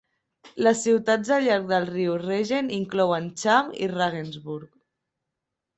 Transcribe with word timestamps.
Les 0.67 0.79
ciutats 0.85 1.29
al 1.35 1.45
llarg 1.49 1.67
del 1.73 1.85
riu 1.91 2.15
Regen 2.23 2.73
inclouen 2.81 3.31
Cham 3.45 3.73
i 3.85 3.95
Ragensburg. 3.95 4.73